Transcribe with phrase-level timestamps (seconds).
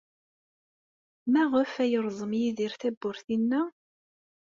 [1.31, 3.61] Maɣef ay yerẓem Yidir tawwurt-inna?